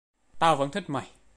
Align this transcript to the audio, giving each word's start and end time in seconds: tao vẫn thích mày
tao 0.37 0.55
vẫn 0.55 0.71
thích 0.71 0.89
mày 0.89 1.09